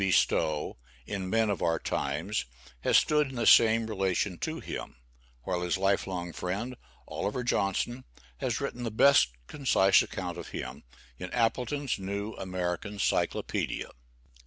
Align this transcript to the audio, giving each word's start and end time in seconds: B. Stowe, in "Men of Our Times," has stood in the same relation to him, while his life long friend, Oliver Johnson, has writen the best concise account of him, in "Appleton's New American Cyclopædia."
B. 0.03 0.09
Stowe, 0.09 0.77
in 1.05 1.29
"Men 1.29 1.51
of 1.51 1.61
Our 1.61 1.77
Times," 1.77 2.45
has 2.79 2.97
stood 2.97 3.29
in 3.29 3.35
the 3.35 3.45
same 3.45 3.85
relation 3.85 4.39
to 4.39 4.59
him, 4.59 4.95
while 5.43 5.61
his 5.61 5.77
life 5.77 6.07
long 6.07 6.33
friend, 6.33 6.75
Oliver 7.07 7.43
Johnson, 7.43 8.05
has 8.37 8.59
writen 8.59 8.81
the 8.81 8.89
best 8.89 9.27
concise 9.45 10.01
account 10.01 10.39
of 10.39 10.47
him, 10.47 10.83
in 11.19 11.29
"Appleton's 11.33 11.99
New 11.99 12.33
American 12.33 12.97
Cyclopædia." 12.97 13.91